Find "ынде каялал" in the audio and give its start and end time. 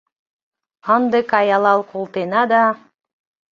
0.95-1.79